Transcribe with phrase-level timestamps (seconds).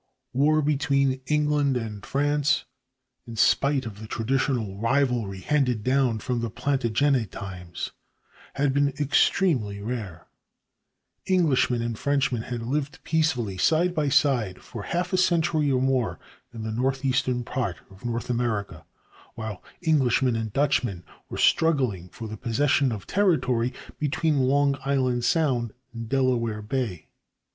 [0.33, 2.63] War between England and France,
[3.27, 7.91] in spite of the traditional rivalry handed down from Plantagenet times,
[8.55, 10.25] had been extremely rare;
[11.29, 16.17] Englishmen and Frenchmen had lived peacefully side by side for half a century or more
[16.51, 18.83] in the northeastern part of North America,
[19.35, 25.25] while Englishmen and Dutchmen were struggling for the possession of the territory between Long Island
[25.25, 27.09] Sound and Delaware Bay.